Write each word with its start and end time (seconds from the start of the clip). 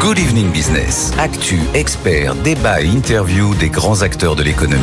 Good 0.00 0.18
Evening 0.18 0.50
Business. 0.50 1.12
Actu, 1.18 1.58
experts, 1.74 2.34
débat 2.36 2.80
et 2.80 2.86
interview 2.86 3.54
des 3.56 3.68
grands 3.68 4.00
acteurs 4.00 4.34
de 4.34 4.42
l'économie. 4.42 4.80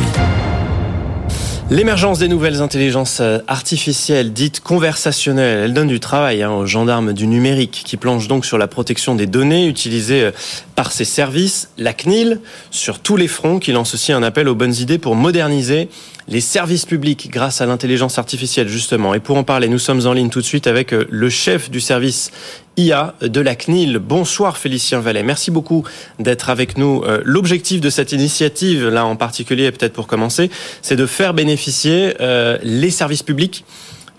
L'émergence 1.70 2.20
des 2.20 2.28
nouvelles 2.28 2.62
intelligences 2.62 3.18
euh, 3.20 3.40
artificielles 3.48 4.32
dites 4.32 4.60
conversationnelles, 4.60 5.64
elle 5.64 5.74
donne 5.74 5.88
du 5.88 5.98
travail 5.98 6.44
hein, 6.44 6.52
aux 6.52 6.66
gendarmes 6.66 7.12
du 7.12 7.26
numérique 7.26 7.82
qui 7.84 7.96
planchent 7.96 8.28
donc 8.28 8.46
sur 8.46 8.58
la 8.58 8.68
protection 8.68 9.16
des 9.16 9.26
données 9.26 9.66
utilisées 9.66 10.22
euh, 10.22 10.30
par 10.76 10.92
ces 10.92 11.04
services. 11.04 11.70
La 11.78 11.92
CNIL, 11.94 12.40
sur 12.70 13.00
tous 13.00 13.16
les 13.16 13.28
fronts, 13.28 13.58
qui 13.58 13.72
lance 13.72 13.94
aussi 13.94 14.12
un 14.12 14.22
appel 14.22 14.48
aux 14.48 14.54
bonnes 14.54 14.76
idées 14.76 14.98
pour 14.98 15.16
moderniser 15.16 15.88
les 16.28 16.40
services 16.40 16.84
publics 16.84 17.30
grâce 17.30 17.60
à 17.60 17.66
l'intelligence 17.66 18.18
artificielle 18.18 18.68
justement. 18.68 19.14
Et 19.14 19.20
pour 19.20 19.36
en 19.36 19.44
parler, 19.44 19.68
nous 19.68 19.78
sommes 19.78 20.06
en 20.06 20.12
ligne 20.12 20.28
tout 20.28 20.40
de 20.40 20.44
suite 20.44 20.66
avec 20.66 20.92
euh, 20.92 21.06
le 21.10 21.30
chef 21.30 21.70
du 21.70 21.80
service 21.80 22.30
IA 22.76 23.14
de 23.22 23.40
la 23.40 23.56
CNIL. 23.56 23.98
Bonsoir 23.98 24.56
Félicien 24.58 25.00
Vallet, 25.00 25.22
merci 25.22 25.50
beaucoup 25.50 25.84
d'être 26.18 26.50
avec 26.50 26.76
nous. 26.76 27.02
Euh, 27.04 27.22
l'objectif 27.24 27.80
de 27.80 27.90
cette 27.90 28.12
initiative, 28.12 28.88
là 28.88 29.06
en 29.06 29.16
particulier, 29.16 29.72
peut-être 29.72 29.94
pour 29.94 30.06
commencer, 30.06 30.50
c'est 30.82 30.96
de 30.96 31.06
faire 31.06 31.34
bénéficier 31.34 32.14
euh, 32.20 32.58
les 32.62 32.90
services 32.90 33.22
publics 33.22 33.64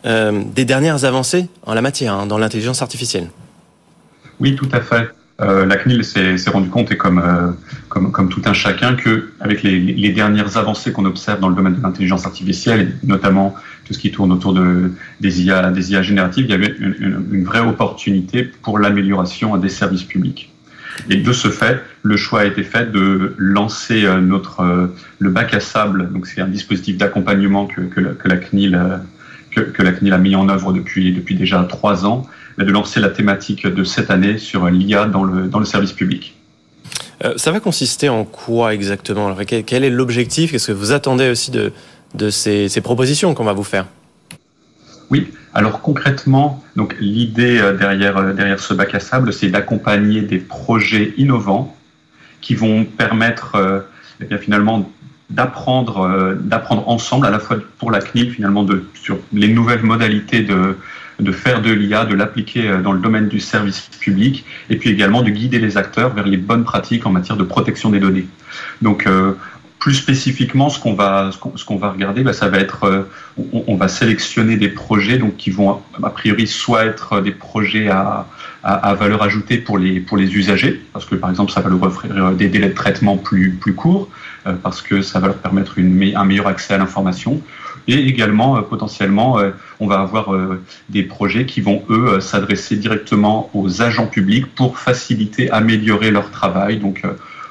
des 0.01 0.63
dernières 0.63 1.03
avancées 1.03 1.47
en 1.65 1.73
la 1.73 1.81
matière, 1.81 2.13
hein, 2.13 2.25
dans 2.25 2.37
l'intelligence 2.37 2.81
artificielle. 2.81 3.27
Oui, 4.39 4.55
tout 4.55 4.69
à 4.71 4.79
fait. 4.79 5.09
La 5.39 5.75
CNIL 5.75 6.05
s'est 6.05 6.49
rendu 6.49 6.69
compte, 6.69 6.89
et 6.93 6.95
comme, 6.95 7.21
comme, 7.89 8.29
tout 8.29 8.41
un 8.45 8.53
chacun, 8.53 8.95
que 8.95 9.31
avec 9.39 9.63
les, 9.63 10.09
dernières 10.11 10.57
avancées 10.57 10.91
qu'on 10.91 11.05
observe 11.05 11.39
dans 11.39 11.49
le 11.49 11.55
domaine 11.55 11.75
de 11.75 11.81
l'intelligence 11.81 12.25
artificielle, 12.25 12.81
et 13.03 13.07
notamment 13.07 13.55
tout 13.85 13.93
ce 13.93 13.99
qui 13.99 14.11
tourne 14.11 14.31
autour 14.31 14.53
de, 14.53 14.91
des, 15.19 15.43
IA, 15.43 15.71
des 15.71 15.91
IA 15.91 16.01
génératives, 16.01 16.45
il 16.45 16.51
y 16.51 16.53
avait 16.53 16.75
une, 16.79 17.43
vraie 17.43 17.61
opportunité 17.61 18.43
pour 18.43 18.79
l'amélioration 18.79 19.57
des 19.57 19.69
services 19.69 20.03
publics. 20.03 20.51
Et 21.09 21.15
de 21.15 21.33
ce 21.33 21.47
fait, 21.47 21.81
le 22.03 22.17
choix 22.17 22.41
a 22.41 22.45
été 22.45 22.63
fait 22.63 22.91
de 22.91 23.33
lancer 23.37 24.05
euh, 24.05 24.19
notre 24.19 24.91
le 25.17 25.29
bac 25.29 25.53
à 25.53 25.59
sable. 25.59 26.11
Donc 26.11 26.27
c'est 26.27 26.41
un 26.41 26.47
dispositif 26.47 26.97
d'accompagnement 26.97 27.67
que, 27.67 27.81
la 28.25 28.37
CNIL 28.37 28.77
que, 29.51 29.81
la 29.81 29.93
CNIL 29.93 30.13
a 30.13 30.17
mis 30.17 30.35
en 30.35 30.49
œuvre 30.49 30.73
depuis 30.73 31.13
depuis 31.13 31.35
déjà 31.35 31.63
trois 31.63 32.05
ans 32.05 32.27
de 32.57 32.69
lancer 32.69 32.99
la 32.99 33.09
thématique 33.09 33.65
de 33.65 33.83
cette 33.85 34.11
année 34.11 34.37
sur 34.37 34.67
l'IA 34.67 35.05
dans 35.05 35.23
le, 35.23 35.47
dans 35.47 35.59
le 35.59 35.65
service 35.65 35.93
public. 35.93 36.35
Euh, 37.23 37.33
ça 37.35 37.51
va 37.51 37.59
consister 37.59 38.09
en 38.09 38.23
quoi 38.23 38.73
exactement? 38.73 39.35
Quel 39.45 39.83
est 39.83 39.89
l'objectif? 39.89 40.51
Qu'est-ce 40.51 40.67
que 40.67 40.71
vous 40.71 40.91
attendez 40.91 41.29
aussi 41.29 41.51
de, 41.51 41.71
de 42.15 42.29
ces, 42.29 42.69
ces 42.69 42.81
propositions 42.81 43.33
qu'on 43.33 43.43
va 43.43 43.53
vous 43.53 43.63
faire? 43.63 43.85
Oui, 45.09 45.27
alors 45.53 45.81
concrètement, 45.81 46.63
donc 46.75 46.95
l'idée 46.99 47.57
euh, 47.59 47.73
derrière, 47.73 48.17
euh, 48.17 48.33
derrière 48.33 48.59
ce 48.59 48.73
bac 48.73 48.93
à 48.95 48.99
sable, 48.99 49.33
c'est 49.33 49.49
d'accompagner 49.49 50.21
des 50.21 50.37
projets 50.37 51.13
innovants 51.17 51.75
qui 52.41 52.55
vont 52.55 52.85
permettre 52.85 53.83
eh 54.21 54.25
bien, 54.25 54.37
finalement 54.37 54.89
d'apprendre 55.29 56.37
d'apprendre 56.39 56.87
ensemble, 56.87 57.25
à 57.25 57.31
la 57.31 57.39
fois 57.39 57.57
pour 57.77 57.91
la 57.91 57.99
CNIL 57.99 58.31
finalement 58.31 58.63
de, 58.63 58.85
sur 58.93 59.19
les 59.33 59.49
nouvelles 59.49 59.83
modalités 59.83 60.41
de, 60.41 60.77
de 61.19 61.31
faire 61.31 61.61
de 61.61 61.71
l'IA, 61.71 62.05
de 62.05 62.15
l'appliquer 62.15 62.67
euh, 62.67 62.81
dans 62.81 62.91
le 62.91 62.99
domaine 62.99 63.27
du 63.27 63.39
service 63.39 63.81
public, 63.99 64.45
et 64.69 64.77
puis 64.77 64.89
également 64.89 65.21
de 65.21 65.29
guider 65.29 65.59
les 65.59 65.77
acteurs 65.77 66.13
vers 66.13 66.25
les 66.25 66.37
bonnes 66.37 66.63
pratiques 66.63 67.05
en 67.05 67.11
matière 67.11 67.37
de 67.37 67.43
protection 67.43 67.89
des 67.89 67.99
données. 67.99 68.27
Donc, 68.81 69.05
euh, 69.05 69.33
plus 69.79 69.93
spécifiquement, 69.93 70.69
ce 70.69 70.77
qu'on 70.79 70.93
va, 70.93 71.31
regarder, 71.89 72.23
bah, 72.23 72.33
ça 72.33 72.49
va 72.49 72.57
être, 72.57 72.83
euh, 72.83 73.03
on, 73.53 73.77
va 73.77 73.87
sélectionner 73.87 74.57
des 74.57 74.67
projets 74.67 75.17
donc 75.17 75.37
qui 75.37 75.51
vont 75.51 75.81
a 76.03 76.09
priori 76.09 76.47
soit 76.47 76.83
être 76.83 77.21
des 77.21 77.31
projets 77.31 77.87
à, 77.87 78.25
valeur 78.61 79.23
ajoutée 79.23 79.57
pour 79.57 79.77
les 79.77 80.35
usagers, 80.35 80.81
parce 80.91 81.05
que 81.05 81.15
par 81.15 81.29
exemple 81.29 81.53
ça 81.53 81.61
va 81.61 81.69
leur 81.69 81.81
offrir 81.81 82.33
des 82.33 82.49
délais 82.49 82.67
de 82.67 82.73
traitement 82.73 83.15
plus 83.15 83.57
courts, 83.73 84.09
parce 84.63 84.81
que 84.81 85.01
ça 85.01 85.21
va 85.21 85.27
leur 85.27 85.37
permettre 85.37 85.75
un 85.79 86.25
meilleur 86.25 86.47
accès 86.47 86.73
à 86.73 86.77
l'information, 86.77 87.41
et 87.87 88.07
également, 88.07 88.57
euh, 88.57 88.61
potentiellement, 88.61 89.39
euh, 89.39 89.51
on 89.79 89.87
va 89.87 89.99
avoir 89.99 90.33
euh, 90.33 90.61
des 90.89 91.03
projets 91.03 91.45
qui 91.45 91.61
vont, 91.61 91.83
eux, 91.89 92.19
s'adresser 92.19 92.75
directement 92.75 93.49
aux 93.53 93.81
agents 93.81 94.07
publics 94.07 94.45
pour 94.55 94.77
faciliter, 94.77 95.49
améliorer 95.51 96.11
leur 96.11 96.31
travail, 96.31 96.77
donc 96.77 97.03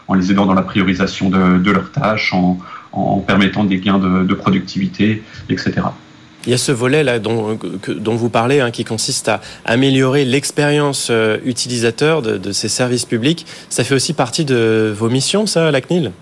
en 0.06 0.14
les 0.14 0.30
aidant 0.30 0.46
dans 0.46 0.54
la 0.54 0.62
priorisation 0.62 1.28
de, 1.30 1.70
leurs 1.70 1.92
tâches, 1.92 2.32
en, 2.32 2.58
permettant 3.26 3.64
des 3.64 3.78
gains 3.78 3.98
de, 3.98 4.34
productivité, 4.34 5.22
etc. 5.50 5.74
Il 6.46 6.50
y 6.50 6.54
a 6.54 6.58
ce 6.58 6.72
volet 6.72 7.04
là 7.04 7.18
dont, 7.18 7.58
dont 7.88 8.16
vous 8.16 8.30
parlez, 8.30 8.60
hein, 8.60 8.70
qui 8.70 8.84
consiste 8.84 9.28
à 9.28 9.40
améliorer 9.66 10.24
l'expérience 10.24 11.12
utilisateur 11.44 12.22
de, 12.22 12.38
de, 12.38 12.52
ces 12.52 12.68
services 12.68 13.04
publics. 13.04 13.44
Ça 13.68 13.84
fait 13.84 13.94
aussi 13.94 14.14
partie 14.14 14.44
de 14.44 14.94
vos 14.96 15.10
missions, 15.10 15.46
ça, 15.46 15.68
à 15.68 15.70
la 15.70 15.80
CNIL? 15.80 16.12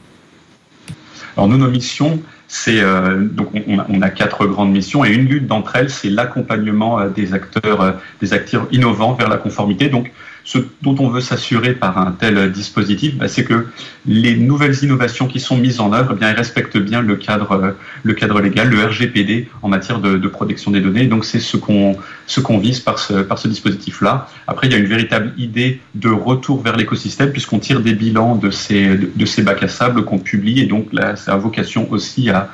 Alors 1.36 1.48
nous, 1.48 1.58
nos 1.58 1.70
missions, 1.70 2.20
c'est 2.48 2.80
euh, 2.80 3.24
donc 3.24 3.48
on, 3.66 4.02
a 4.02 4.10
quatre 4.10 4.46
grandes 4.46 4.70
missions 4.70 5.04
et 5.04 5.12
une 5.12 5.46
d'entre 5.46 5.76
elles, 5.76 5.90
c'est 5.90 6.10
l'accompagnement 6.10 7.00
euh, 7.00 7.08
des 7.08 7.34
acteurs, 7.34 7.80
euh, 7.80 7.92
des 8.20 8.32
acteurs 8.32 8.68
innovants 8.70 9.14
vers 9.14 9.28
la 9.28 9.36
conformité. 9.36 9.88
Donc 9.88 10.12
ce 10.46 10.58
dont 10.80 10.94
on 11.00 11.08
veut 11.08 11.20
s'assurer 11.20 11.74
par 11.74 11.98
un 11.98 12.12
tel 12.12 12.52
dispositif, 12.52 13.16
bah, 13.16 13.26
c'est 13.26 13.42
que 13.42 13.66
les 14.06 14.36
nouvelles 14.36 14.76
innovations 14.84 15.26
qui 15.26 15.40
sont 15.40 15.56
mises 15.56 15.80
en 15.80 15.92
œuvre, 15.92 16.12
eh 16.12 16.18
bien, 16.18 16.30
elles 16.30 16.36
respectent 16.36 16.78
bien 16.78 17.02
le 17.02 17.16
cadre, 17.16 17.74
le 18.04 18.14
cadre 18.14 18.40
légal, 18.40 18.70
le 18.70 18.84
RGPD 18.84 19.48
en 19.62 19.68
matière 19.68 19.98
de, 19.98 20.28
protection 20.28 20.70
des 20.70 20.80
données. 20.80 21.06
Donc, 21.08 21.24
c'est 21.24 21.40
ce 21.40 21.56
qu'on 21.56 21.96
ce 22.28 22.40
vise 22.60 22.78
par 22.78 23.00
ce, 23.00 23.48
dispositif-là. 23.48 24.28
Après, 24.46 24.68
il 24.68 24.72
y 24.72 24.76
a 24.76 24.78
une 24.78 24.86
véritable 24.86 25.32
idée 25.36 25.80
de 25.96 26.10
retour 26.10 26.62
vers 26.62 26.76
l'écosystème 26.76 27.32
puisqu'on 27.32 27.58
tire 27.58 27.80
des 27.80 27.94
bilans 27.94 28.36
de 28.36 28.50
ces, 28.50 28.96
de, 28.96 29.26
ces 29.26 29.42
bacs 29.42 29.64
à 29.64 29.68
sable 29.68 30.04
qu'on 30.04 30.20
publie 30.20 30.60
et 30.60 30.66
donc 30.66 30.92
là, 30.92 31.16
ça 31.16 31.32
a 31.32 31.36
vocation 31.36 31.90
aussi 31.90 32.30
à, 32.30 32.50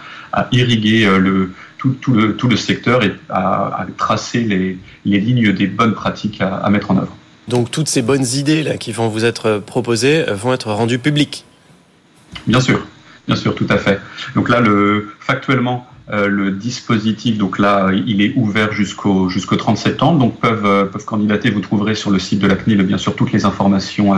irriguer 0.51 1.05
euh, 1.05 1.51
tout, 1.77 1.95
le, 2.15 2.37
tout 2.37 2.49
le 2.49 2.57
secteur 2.57 3.05
et 3.05 3.13
à, 3.29 3.85
tracer 3.99 4.41
les, 4.41 4.79
lignes 5.05 5.53
des 5.53 5.67
bonnes 5.67 5.93
pratiques 5.93 6.41
à 6.41 6.71
mettre 6.71 6.91
en 6.91 6.97
œuvre. 6.97 7.15
Donc 7.49 7.71
toutes 7.71 7.89
ces 7.89 8.03
bonnes 8.03 8.27
idées 8.35 8.63
là 8.63 8.77
qui 8.77 8.93
vont 8.93 9.09
vous 9.09 9.25
être 9.25 9.59
proposées 9.59 10.29
euh, 10.29 10.35
vont 10.35 10.53
être 10.53 10.71
rendues 10.73 10.99
publiques. 10.99 11.45
Bien 12.47 12.61
sûr, 12.61 12.87
bien 13.27 13.37
sûr, 13.37 13.55
tout 13.55 13.67
à 13.69 13.77
fait. 13.77 14.01
Donc 14.35 14.49
là, 14.49 14.61
le, 14.61 15.13
factuellement, 15.21 15.87
euh, 16.11 16.29
le 16.29 16.51
dispositif, 16.51 17.39
donc 17.39 17.59
là, 17.59 17.91
il 17.93 18.23
est 18.23 18.33
ouvert 18.37 18.73
jusqu'au 18.73 19.29
jusqu'au 19.29 19.57
30 19.57 19.77
septembre. 19.77 20.19
Donc 20.19 20.41
peuvent 20.41 20.67
euh, 20.67 20.85
peuvent 20.85 21.05
candidater. 21.05 21.51
Vous 21.51 21.61
trouverez 21.61 21.95
sur 21.95 22.11
le 22.11 22.19
site 22.19 22.39
de 22.39 22.47
la 22.47 22.55
CNIL 22.55 22.83
bien 22.83 22.99
sûr 22.99 23.15
toutes 23.17 23.33
les 23.33 23.45
informations 23.45 24.15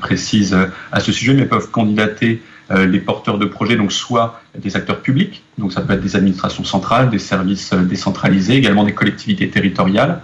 précises 0.00 0.56
à 0.92 1.00
ce 1.00 1.12
sujet, 1.12 1.32
mais 1.34 1.46
peuvent 1.46 1.70
candidater 1.70 2.42
les 2.70 3.00
porteurs 3.00 3.38
de 3.38 3.46
projets, 3.46 3.76
donc 3.76 3.92
soit 3.92 4.42
des 4.56 4.76
acteurs 4.76 5.00
publics, 5.00 5.42
donc 5.58 5.72
ça 5.72 5.80
peut 5.80 5.94
être 5.94 6.02
des 6.02 6.14
administrations 6.16 6.64
centrales, 6.64 7.10
des 7.10 7.18
services 7.18 7.72
décentralisés, 7.72 8.56
également 8.56 8.84
des 8.84 8.92
collectivités 8.92 9.48
territoriales 9.48 10.20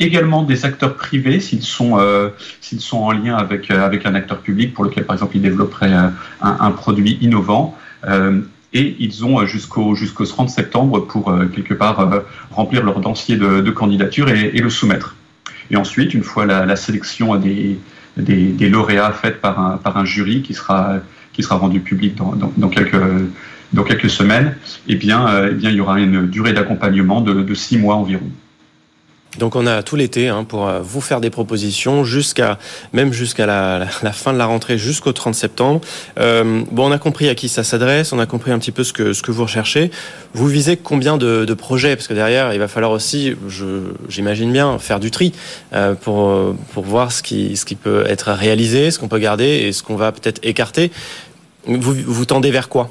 également 0.00 0.42
des 0.42 0.64
acteurs 0.64 0.96
privés 0.96 1.38
s'ils 1.38 1.62
sont 1.62 1.98
euh, 1.98 2.30
s'ils 2.60 2.80
sont 2.80 2.98
en 2.98 3.12
lien 3.12 3.36
avec 3.36 3.70
euh, 3.70 3.84
avec 3.84 4.06
un 4.06 4.14
acteur 4.14 4.38
public 4.38 4.74
pour 4.74 4.84
lequel 4.84 5.04
par 5.04 5.14
exemple 5.14 5.36
ils 5.36 5.42
développeraient 5.42 5.94
euh, 5.94 6.08
un, 6.40 6.70
produit 6.72 7.18
innovant 7.20 7.76
et 8.72 8.96
ils 8.98 9.24
ont 9.24 9.44
jusqu'au 9.44 9.94
jusqu'au 9.94 10.24
30 10.24 10.48
septembre 10.48 11.00
pour 11.00 11.36
quelque 11.54 11.74
part 11.74 12.22
remplir 12.50 12.82
leur 12.82 13.00
dossier 13.00 13.36
de, 13.36 13.70
candidature 13.70 14.30
et, 14.30 14.58
le 14.58 14.70
soumettre. 14.70 15.16
Et 15.70 15.76
ensuite, 15.76 16.14
une 16.14 16.22
fois 16.22 16.46
la, 16.46 16.76
sélection 16.76 17.36
des, 17.36 17.78
des, 18.16 18.68
lauréats 18.70 19.12
faite 19.12 19.40
par 19.40 19.60
un, 19.60 19.76
par 19.76 19.98
un 19.98 20.04
jury 20.04 20.42
qui 20.42 20.54
sera, 20.54 20.94
qui 21.32 21.42
sera 21.42 21.56
rendu 21.56 21.80
public 21.80 22.14
dans, 22.14 22.32
dans, 22.36 22.52
dans 22.56 22.68
quelques, 22.68 23.02
dans 23.72 23.82
quelques 23.82 24.08
semaines, 24.08 24.54
eh 24.88 24.94
bien, 24.94 25.48
eh 25.50 25.54
bien, 25.54 25.70
il 25.70 25.76
y 25.76 25.80
aura 25.80 26.00
une 26.00 26.28
durée 26.28 26.52
d'accompagnement 26.52 27.20
de, 27.20 27.42
de 27.42 27.54
six 27.54 27.76
mois 27.76 27.96
environ. 27.96 28.30
Donc 29.38 29.54
on 29.54 29.66
a 29.66 29.82
tout 29.82 29.94
l'été 29.94 30.28
hein, 30.28 30.44
pour 30.44 30.66
euh, 30.66 30.80
vous 30.80 31.00
faire 31.00 31.20
des 31.20 31.30
propositions 31.30 32.04
jusqu'à 32.04 32.58
même 32.92 33.12
jusqu'à 33.12 33.46
la, 33.46 33.86
fin 34.12 34.32
de 34.32 34.38
la 34.38 34.46
rentrée 34.46 34.76
jusqu'au 34.76 35.12
30 35.12 35.34
septembre. 35.34 35.80
Euh, 36.18 36.62
bon, 36.70 36.88
on 36.88 36.92
a 36.92 36.98
compris 36.98 37.28
à 37.28 37.34
qui 37.36 37.48
ça 37.48 37.62
s'adresse, 37.62 38.12
on 38.12 38.18
a 38.18 38.26
compris 38.26 38.50
un 38.50 38.58
petit 38.58 38.72
peu 38.72 38.82
ce 38.82 38.92
que 38.92 39.12
ce 39.12 39.22
que 39.22 39.30
vous 39.30 39.44
recherchez. 39.44 39.92
Vous 40.34 40.48
visez 40.48 40.76
combien 40.76 41.16
de, 41.16 41.44
de 41.44 41.54
projets? 41.54 41.94
Parce 41.94 42.08
que 42.08 42.14
derrière 42.14 42.52
il 42.52 42.58
va 42.58 42.68
falloir 42.68 42.90
aussi, 42.90 43.36
j'imagine 44.08 44.52
bien, 44.52 44.78
faire 44.78 44.98
du 44.98 45.12
tri 45.12 45.32
euh, 45.74 45.94
pour 45.94 46.56
pour 46.72 46.84
voir 46.84 47.12
ce 47.12 47.22
qui 47.22 47.56
ce 47.56 47.64
qui 47.64 47.76
peut 47.76 48.04
être 48.08 48.32
réalisé, 48.32 48.90
ce 48.90 48.98
qu'on 48.98 49.08
peut 49.08 49.18
garder 49.18 49.44
et 49.46 49.72
ce 49.72 49.84
qu'on 49.84 49.96
va 49.96 50.10
peut-être 50.10 50.40
écarter. 50.42 50.90
Vous 51.66 51.94
vous 51.94 52.24
tendez 52.24 52.50
vers 52.50 52.68
quoi? 52.68 52.90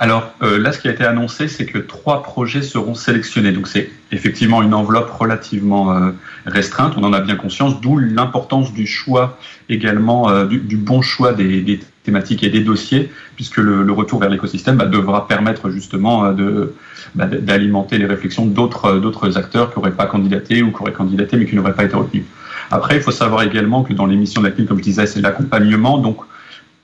Alors 0.00 0.30
euh, 0.42 0.58
là, 0.58 0.72
ce 0.72 0.78
qui 0.78 0.86
a 0.86 0.92
été 0.92 1.04
annoncé, 1.04 1.48
c'est 1.48 1.66
que 1.66 1.78
trois 1.78 2.22
projets 2.22 2.62
seront 2.62 2.94
sélectionnés. 2.94 3.50
Donc 3.50 3.66
c'est 3.66 3.90
effectivement 4.12 4.62
une 4.62 4.72
enveloppe 4.72 5.10
relativement 5.10 5.92
euh, 5.92 6.12
restreinte, 6.46 6.94
on 6.96 7.02
en 7.02 7.12
a 7.12 7.20
bien 7.20 7.34
conscience, 7.34 7.80
d'où 7.80 7.98
l'importance 7.98 8.72
du 8.72 8.86
choix 8.86 9.38
également, 9.68 10.30
euh, 10.30 10.46
du, 10.46 10.76
bon 10.76 11.02
choix 11.02 11.32
des, 11.32 11.80
thématiques 12.04 12.44
et 12.44 12.48
des 12.48 12.60
dossiers, 12.60 13.10
puisque 13.34 13.56
le, 13.56 13.90
retour 13.90 14.20
vers 14.20 14.30
l'écosystème 14.30 14.76
bah, 14.76 14.86
devra 14.86 15.26
permettre 15.26 15.68
justement 15.70 16.32
de 16.32 16.74
bah, 17.16 17.26
d'alimenter 17.26 17.98
les 17.98 18.06
réflexions 18.06 18.46
d'autres 18.46 18.98
d'autres 18.98 19.36
acteurs 19.36 19.72
qui 19.72 19.80
n'auraient 19.80 19.90
pas 19.90 20.06
candidaté 20.06 20.62
ou 20.62 20.70
qui 20.70 20.80
auraient 20.80 20.92
candidaté 20.92 21.36
mais 21.36 21.46
qui 21.46 21.56
n'auraient 21.56 21.74
pas 21.74 21.84
été 21.84 21.96
retenus. 21.96 22.24
Après, 22.70 22.96
il 22.96 23.02
faut 23.02 23.10
savoir 23.10 23.42
également 23.42 23.82
que 23.82 23.92
dans 23.94 24.06
l'émission 24.06 24.42
de 24.42 24.46
la 24.46 24.52
CNIL, 24.52 24.68
comme 24.68 24.78
je 24.78 24.82
disais, 24.82 25.06
c'est 25.06 25.20
l'accompagnement. 25.20 25.98
Donc, 25.98 26.18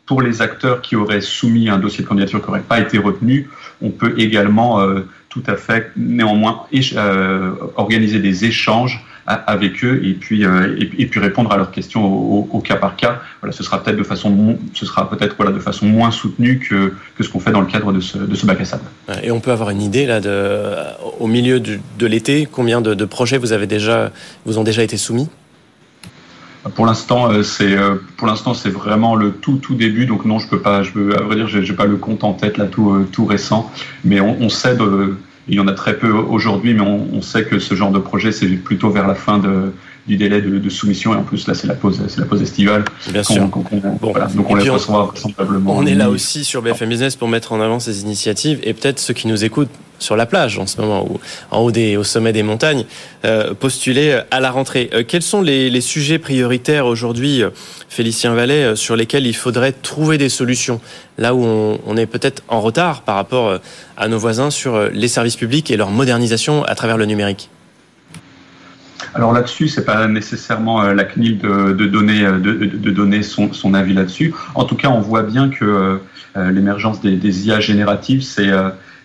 pour 0.07 0.23
les 0.23 0.43
acteurs 0.43 0.83
qui 0.83 0.97
auraient 0.97 1.21
soumis 1.21 1.69
un 1.69 1.79
dossier 1.79 2.05
de 2.05 2.09
candidature 2.09 2.41
qui 2.41 2.47
n'aurait 2.47 2.61
pas 2.61 2.81
été 2.81 2.99
retenu, 2.99 3.49
on 3.81 3.91
peut 3.91 4.15
également 4.19 4.81
euh, 4.81 5.01
tout 5.29 5.43
à 5.47 5.57
fait 5.57 5.91
néanmoins 5.97 6.67
euh, 6.97 7.53
organiser 7.77 8.19
des 8.19 8.45
échanges 8.45 9.05
avec 9.27 9.83
eux 9.83 10.03
et 10.05 10.13
puis 10.13 10.45
euh, 10.45 10.77
et, 10.79 11.07
puis 11.07 11.19
répondre 11.19 11.51
à 11.51 11.57
leurs 11.57 11.71
questions 11.71 12.05
au, 12.05 12.61
cas 12.61 12.77
par 12.77 12.95
cas. 12.95 13.23
Voilà, 13.41 13.53
ce 13.53 13.63
sera 13.63 13.83
peut-être 13.83 13.97
de 13.97 14.03
façon 14.03 14.59
ce 14.75 14.85
sera 14.85 15.09
peut-être 15.09 15.35
voilà 15.39 15.51
de 15.51 15.61
façon 15.61 15.87
moins 15.87 16.11
soutenue 16.11 16.59
que, 16.59 16.93
que 17.17 17.25
ce 17.25 17.31
qu'on 17.31 17.41
fait 17.41 17.51
dans 17.51 17.63
le 17.63 17.67
cadre 17.67 17.91
de 17.93 18.01
ce, 18.01 18.19
de 18.19 18.35
ce 18.35 18.45
bac 18.45 18.61
à 18.61 18.67
sable. 18.67 18.83
Et 19.23 19.31
on 19.31 19.41
peut 19.41 19.51
avoir 19.51 19.71
une 19.71 19.81
idée 19.81 20.05
là 20.05 20.21
de 20.21 20.75
au 21.21 21.27
milieu 21.27 21.59
de 21.59 22.07
l'été 22.07 22.47
combien 22.51 22.83
de, 22.83 22.93
de 22.93 23.05
projets 23.07 23.39
vous 23.39 23.55
avez 23.55 23.67
déjà 23.67 24.11
vous 24.45 24.59
ont 24.59 24.65
déjà 24.65 24.83
été 24.83 24.99
soumis? 24.99 25.31
Pour 26.71 26.87
l'instant, 26.87 27.31
euh, 27.31 27.43
c'est 27.43 27.77
euh, 27.77 27.97
pour 28.17 28.27
l'instant 28.27 28.55
c'est 28.55 28.71
vraiment 28.71 29.17
le 29.17 29.33
tout 29.33 29.57
tout 29.57 29.75
début. 29.75 30.07
Donc 30.07 30.25
non, 30.25 30.39
je 30.39 30.49
peux 30.49 30.61
pas. 30.61 30.83
Je 30.83 30.93
veux 30.93 31.17
à 31.17 31.23
vrai 31.23 31.37
dire, 31.37 31.49
j'ai 31.49 31.73
pas 31.75 31.85
le 31.85 31.97
compte 31.97 32.25
en 32.25 32.33
tête 32.33 32.57
là 32.57 32.67
tout 32.67 32.91
euh, 32.91 33.27
récent. 33.27 33.71
Mais 34.05 34.21
on, 34.21 34.49
sait 34.49 34.77
il 35.47 35.55
y 35.55 35.61
en 35.61 35.69
a 35.69 35.73
très 35.73 35.99
peu 35.99 36.11
aujourd'hui, 36.11 36.75
mais 36.75 36.81
on, 36.81 37.21
sait 37.21 37.45
que 37.45 37.59
ce 37.59 37.75
genre 37.75 37.91
de 37.91 37.99
projet 37.99 38.33
c'est 38.33 38.47
plutôt 38.49 38.91
vers 38.91 39.07
la 39.07 39.15
fin 39.15 39.39
de 39.39 39.73
du 40.07 40.17
délai 40.17 40.43
de, 40.43 40.59
de, 40.59 40.71
soumission 40.71 41.15
et 41.15 41.17
en 41.17 41.23
plus 41.23 41.47
là 41.47 41.55
c'est 41.55 41.67
la 41.67 41.75
pause 41.75 42.01
c'est 42.09 42.21
la 42.21 42.27
pause 42.27 42.43
estivale. 42.43 42.85
Bien 43.11 43.23
sûr. 43.23 43.47
bon. 43.47 43.65
voilà. 44.03 44.27
Donc 44.27 44.51
on 44.51 44.55
les 44.55 44.69
reçoit 44.69 45.07
vraisemblablement. 45.07 45.75
On 45.77 45.87
est 45.87 45.95
là 45.95 46.11
aussi 46.11 46.45
sur 46.45 46.63
BFM 46.63 46.91
Business 46.91 47.17
pour 47.17 47.29
mettre 47.29 47.53
en 47.53 47.61
avant 47.61 47.81
ces 47.81 48.03
initiatives 48.03 48.61
et 48.63 48.75
peut-être 48.75 48.99
ceux 48.99 49.15
qui 49.15 49.29
nous 49.29 49.45
écoutent 49.45 49.71
sur 49.99 50.17
la 50.17 50.27
plage 50.27 50.59
en 50.59 50.67
ce 50.67 50.81
moment, 50.81 51.07
ou 51.09 51.19
en 51.51 51.61
haut 51.61 51.71
des, 51.71 51.97
au 51.97 52.05
sommet 52.05 52.33
des 52.33 52.43
montagnes, 52.43 52.85
euh, 53.25 53.55
postuler 53.55 54.21
à 54.31 54.41
la 54.41 54.51
rentrée. 54.51 54.91
Euh, 54.93 55.03
quels 55.07 55.23
sont 55.23 55.41
les, 55.41 55.71
les 55.71 55.81
sujets 55.81 56.19
prioritaires 56.19 56.87
aujourd'hui, 56.87 57.43
euh, 57.43 57.51
Félicien 57.89 58.35
Vallet, 58.35 58.77
sur 58.77 58.97
lesquels 58.97 59.27
il 59.27 59.35
faudrait 59.35 59.73
trouver 59.73 60.19
des 60.19 60.29
solutions? 60.29 60.81
Là 61.17 61.35
où 61.35 61.45
on, 61.45 61.79
on 61.87 61.97
est 61.97 62.07
peut-être 62.07 62.43
en 62.49 62.61
retard 62.61 63.03
par 63.03 63.15
rapport 63.15 63.59
à 63.97 64.09
nos 64.09 64.19
voisins 64.19 64.51
sur 64.51 64.91
les 64.91 65.09
services 65.09 65.37
publics 65.37 65.71
et 65.71 65.77
leur 65.77 65.91
modernisation 65.91 66.65
à 66.65 66.75
travers 66.75 66.97
le 66.97 67.07
numérique 67.07 67.51
alors 69.15 69.33
là-dessus, 69.33 69.69
c'est 69.69 69.85
pas 69.85 70.07
nécessairement 70.09 70.83
la 70.83 71.05
CNIL 71.05 71.39
de, 71.39 71.73
de 71.73 71.87
donner, 71.87 72.23
de, 72.23 72.53
de, 72.67 72.91
donner 72.91 73.23
son, 73.23 73.53
son 73.53 73.73
avis 73.75 73.95
là-dessus. 73.95 74.35
En 74.55 74.65
tout 74.65 74.77
cas, 74.77 74.89
on 74.89 75.01
voit 75.01 75.23
bien 75.23 75.51
que 75.51 76.01
l'émergence 76.37 77.01
des, 77.01 77.17
des, 77.17 77.47
IA 77.47 77.61
génératives, 77.61 78.23
c'est 78.23 78.51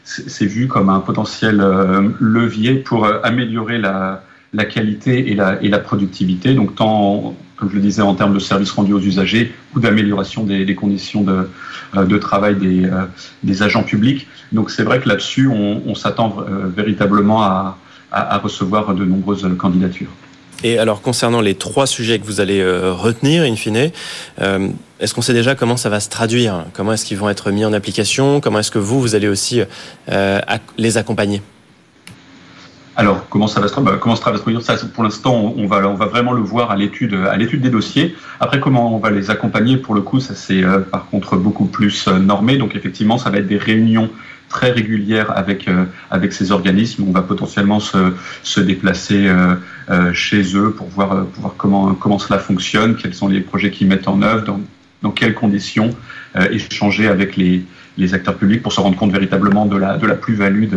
c'est 0.09 0.45
vu 0.45 0.67
comme 0.67 0.89
un 0.89 0.99
potentiel 0.99 1.61
euh, 1.61 2.09
levier 2.19 2.75
pour 2.75 3.05
euh, 3.05 3.19
améliorer 3.23 3.77
la, 3.77 4.23
la 4.53 4.65
qualité 4.65 5.31
et 5.31 5.35
la, 5.35 5.61
et 5.61 5.67
la, 5.67 5.79
productivité, 5.79 6.55
donc 6.55 6.75
tant, 6.75 7.35
comme 7.55 7.69
je 7.69 7.75
le 7.75 7.81
disais, 7.81 8.01
en 8.01 8.15
termes 8.15 8.33
de 8.33 8.39
services 8.39 8.71
rendus 8.71 8.93
aux 8.93 8.99
usagers 8.99 9.53
ou 9.75 9.79
d'amélioration 9.79 10.43
des, 10.43 10.65
des, 10.65 10.75
conditions 10.75 11.21
de, 11.21 11.49
euh, 11.95 12.05
de 12.05 12.17
travail 12.17 12.55
des, 12.55 12.89
des, 13.43 13.63
agents 13.63 13.83
publics. 13.83 14.27
Donc 14.51 14.71
c'est 14.71 14.83
vrai 14.83 14.99
que 14.99 15.07
là-dessus, 15.07 15.47
on, 15.47 15.83
on 15.85 15.95
s'attend 15.95 16.37
véritablement 16.75 17.43
à, 17.43 17.77
à, 18.11 18.35
à, 18.35 18.37
recevoir 18.37 18.93
de 18.93 19.05
nombreuses 19.05 19.47
candidatures. 19.57 20.09
Et 20.63 20.77
alors 20.77 21.01
concernant 21.01 21.41
les 21.41 21.55
trois 21.55 21.87
sujets 21.87 22.19
que 22.19 22.25
vous 22.25 22.41
allez 22.41 22.59
euh, 22.59 22.91
retenir, 22.91 23.43
in 23.43 23.55
fine, 23.55 23.91
euh, 24.41 24.69
est-ce 24.99 25.13
qu'on 25.13 25.21
sait 25.21 25.33
déjà 25.33 25.55
comment 25.55 25.77
ça 25.77 25.89
va 25.89 25.99
se 25.99 26.09
traduire? 26.09 26.65
Comment 26.73 26.93
est-ce 26.93 27.05
qu'ils 27.05 27.17
vont 27.17 27.29
être 27.29 27.51
mis 27.51 27.63
en 27.63 27.71
application? 27.71 28.41
Comment 28.41 28.59
est-ce 28.59 28.71
que 28.71 28.79
vous, 28.79 28.99
vous 28.99 29.15
allez 29.15 29.29
aussi 29.29 29.61
euh, 30.11 30.39
les 30.77 30.97
accompagner? 30.97 31.41
Alors, 32.97 33.29
comment 33.29 33.47
ça 33.47 33.61
va 33.61 33.69
se, 33.69 33.79
bah, 33.79 33.97
comment 34.01 34.17
se 34.17 34.59
Ça, 34.59 34.75
pour 34.93 35.05
l'instant, 35.05 35.53
on 35.55 35.67
va, 35.67 35.87
on 35.87 35.93
va 35.93 36.07
vraiment 36.07 36.33
le 36.33 36.41
voir 36.41 36.69
à 36.71 36.75
l'étude, 36.75 37.13
à 37.13 37.37
l'étude 37.37 37.61
des 37.61 37.69
dossiers. 37.69 38.13
Après, 38.41 38.59
comment 38.59 38.93
on 38.93 38.99
va 38.99 39.09
les 39.09 39.31
accompagner? 39.31 39.77
Pour 39.77 39.95
le 39.95 40.01
coup, 40.01 40.19
ça 40.19 40.35
c'est 40.35 40.61
par 40.91 41.05
contre 41.05 41.37
beaucoup 41.37 41.63
plus 41.63 42.09
normé. 42.09 42.57
Donc, 42.57 42.75
effectivement, 42.75 43.17
ça 43.17 43.29
va 43.29 43.37
être 43.37 43.47
des 43.47 43.57
réunions 43.57 44.09
très 44.49 44.71
régulière 44.71 45.31
avec 45.37 45.67
euh, 45.67 45.85
avec 46.11 46.33
ces 46.33 46.51
organismes. 46.51 47.05
On 47.07 47.11
va 47.11 47.21
potentiellement 47.21 47.79
se, 47.79 48.59
déplacer 48.59 49.27
euh, 49.27 49.55
euh, 49.89 50.11
chez 50.13 50.57
eux 50.57 50.71
pour 50.71 50.87
voir 50.87 51.25
comment 51.57 52.19
cela 52.19 52.39
fonctionne, 52.39 52.95
quels 52.95 53.13
sont 53.13 53.27
les 53.27 53.41
projets 53.41 53.71
qu'ils 53.71 53.87
mettent 53.87 54.07
en 54.07 54.21
œuvre, 54.21 54.59
dans 55.01 55.11
quelles 55.11 55.35
conditions, 55.35 55.91
échanger 56.51 57.07
avec 57.07 57.37
les 57.37 58.13
acteurs 58.13 58.35
publics 58.35 58.61
pour 58.61 58.73
se 58.73 58.81
rendre 58.81 58.97
compte 58.97 59.11
véritablement 59.11 59.65
de 59.65 59.77
la 59.77 60.15
plus-value 60.15 60.67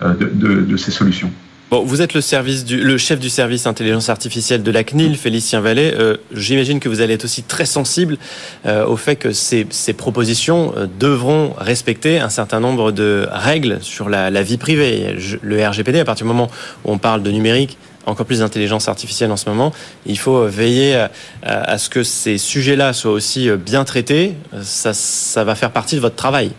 de 0.00 0.76
ces 0.76 0.90
solutions. 0.90 1.30
Bon, 1.70 1.84
vous 1.84 2.02
êtes 2.02 2.14
le, 2.14 2.20
service 2.20 2.64
du, 2.64 2.82
le 2.82 2.98
chef 2.98 3.20
du 3.20 3.28
service 3.28 3.64
intelligence 3.64 4.08
artificielle 4.08 4.64
de 4.64 4.72
la 4.72 4.82
CNIL, 4.82 5.16
Félicien 5.16 5.60
Vallet. 5.60 5.94
Euh, 5.96 6.16
J'imagine 6.34 6.80
que 6.80 6.88
vous 6.88 7.00
allez 7.00 7.14
être 7.14 7.26
aussi 7.26 7.44
très 7.44 7.64
sensible 7.64 8.18
euh, 8.66 8.84
au 8.84 8.96
fait 8.96 9.14
que 9.14 9.30
ces, 9.30 9.68
ces 9.70 9.92
propositions 9.92 10.74
euh, 10.76 10.88
devront 10.98 11.54
respecter 11.56 12.18
un 12.18 12.28
certain 12.28 12.58
nombre 12.58 12.90
de 12.90 13.28
règles 13.30 13.78
sur 13.82 14.08
la, 14.08 14.30
la 14.30 14.42
vie 14.42 14.56
privée. 14.56 15.16
Le 15.42 15.64
RGPD, 15.64 16.00
à 16.00 16.04
partir 16.04 16.26
du 16.26 16.32
moment 16.32 16.50
où 16.84 16.90
on 16.90 16.98
parle 16.98 17.22
de 17.22 17.30
numérique, 17.30 17.78
encore 18.04 18.26
plus 18.26 18.40
d'intelligence 18.40 18.88
artificielle 18.88 19.30
en 19.30 19.36
ce 19.36 19.48
moment, 19.48 19.72
il 20.06 20.18
faut 20.18 20.44
veiller 20.46 20.96
à, 20.96 21.12
à, 21.44 21.70
à 21.70 21.78
ce 21.78 21.88
que 21.88 22.02
ces 22.02 22.36
sujets-là 22.36 22.92
soient 22.92 23.12
aussi 23.12 23.48
euh, 23.48 23.56
bien 23.56 23.84
traités. 23.84 24.34
Ça, 24.60 24.92
ça 24.92 25.44
va 25.44 25.54
faire 25.54 25.70
partie 25.70 25.94
de 25.94 26.00
votre 26.00 26.16
travail. 26.16 26.50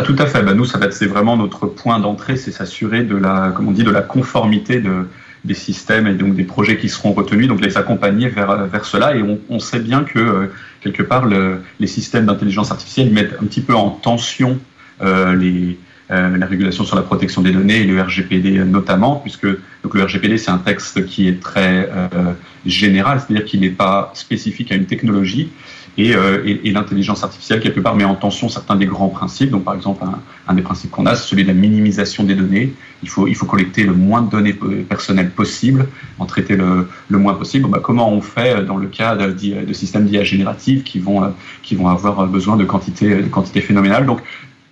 Ah, 0.00 0.02
tout 0.02 0.16
à 0.18 0.24
fait. 0.24 0.42
Ben, 0.42 0.54
nous, 0.54 0.64
ça 0.64 0.78
va 0.78 0.90
c'est 0.90 1.04
vraiment 1.04 1.36
notre 1.36 1.66
point 1.66 1.98
d'entrée, 1.98 2.36
c'est 2.36 2.52
s'assurer 2.52 3.02
de 3.02 3.16
la, 3.16 3.52
comme 3.54 3.68
on 3.68 3.70
dit, 3.70 3.84
de 3.84 3.90
la 3.90 4.00
conformité 4.00 4.80
de, 4.80 5.06
des 5.44 5.52
systèmes 5.52 6.06
et 6.06 6.14
donc 6.14 6.34
des 6.34 6.44
projets 6.44 6.78
qui 6.78 6.88
seront 6.88 7.12
retenus, 7.12 7.48
donc 7.48 7.60
les 7.60 7.76
accompagner 7.76 8.28
vers, 8.28 8.66
vers 8.66 8.86
cela. 8.86 9.14
Et 9.14 9.22
on, 9.22 9.38
on 9.50 9.58
sait 9.58 9.78
bien 9.78 10.04
que, 10.04 10.18
euh, 10.18 10.46
quelque 10.80 11.02
part, 11.02 11.26
le, 11.26 11.60
les 11.80 11.86
systèmes 11.86 12.24
d'intelligence 12.24 12.70
artificielle 12.70 13.10
mettent 13.12 13.36
un 13.42 13.44
petit 13.44 13.60
peu 13.60 13.74
en 13.74 13.90
tension 13.90 14.58
euh, 15.02 15.36
les, 15.36 15.78
euh, 16.10 16.36
la 16.36 16.46
régulation 16.46 16.84
sur 16.84 16.96
la 16.96 17.02
protection 17.02 17.40
des 17.40 17.52
données 17.52 17.82
et 17.82 17.84
le 17.84 18.02
RGPD 18.02 18.64
notamment, 18.64 19.16
puisque 19.16 19.46
donc 19.46 19.94
le 19.94 20.02
RGPD 20.02 20.38
c'est 20.38 20.50
un 20.50 20.58
texte 20.58 21.06
qui 21.06 21.28
est 21.28 21.40
très 21.40 21.88
euh, 21.94 22.32
général, 22.66 23.20
c'est-à-dire 23.20 23.46
qu'il 23.46 23.60
n'est 23.60 23.70
pas 23.70 24.10
spécifique 24.14 24.72
à 24.72 24.74
une 24.74 24.86
technologie, 24.86 25.50
et, 26.00 26.14
euh, 26.14 26.42
et, 26.44 26.70
l'intelligence 26.70 27.22
artificielle 27.22 27.60
quelque 27.60 27.80
part 27.80 27.94
met 27.94 28.04
en 28.04 28.14
tension 28.14 28.48
certains 28.48 28.76
des 28.76 28.86
grands 28.86 29.08
principes. 29.08 29.50
Donc 29.50 29.64
par 29.64 29.74
exemple 29.74 30.02
un, 30.48 30.54
des 30.54 30.62
principes 30.62 30.90
qu'on 30.90 31.04
a, 31.04 31.14
c'est 31.14 31.28
celui 31.28 31.42
de 31.42 31.48
la 31.48 31.54
minimisation 31.54 32.24
des 32.24 32.34
données. 32.34 32.72
Il 33.02 33.08
faut 33.08 33.26
il 33.28 33.34
faut 33.34 33.46
collecter 33.46 33.82
le 33.84 33.92
moins 33.92 34.22
de 34.22 34.30
données 34.30 34.54
personnelles 34.88 35.30
possible, 35.30 35.86
en 36.18 36.26
traiter 36.26 36.56
le, 36.56 36.88
le 37.08 37.18
moins 37.18 37.34
possible. 37.34 37.68
Bah, 37.68 37.80
comment 37.82 38.10
on 38.10 38.22
fait 38.22 38.64
dans 38.64 38.76
le 38.76 38.86
cas 38.86 39.14
de, 39.14 39.72
systèmes 39.72 40.06
d'IA 40.06 40.24
génératifs 40.24 40.84
qui 40.84 40.98
vont 40.98 41.34
qui 41.62 41.74
vont 41.74 41.88
avoir 41.88 42.26
besoin 42.26 42.56
de 42.56 42.64
quantités 42.64 43.16
de 43.16 43.28
quantités 43.28 43.60
phénoménales. 43.60 44.06
Donc 44.06 44.20